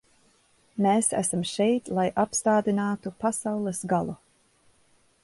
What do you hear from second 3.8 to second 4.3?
galu.